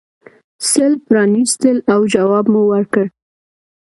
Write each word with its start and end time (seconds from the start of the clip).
سل 0.69 0.93
پرانیستل 1.07 1.77
او 1.93 2.01
جواب 2.13 2.45
مو 2.53 2.61
ورکړ. 2.71 3.05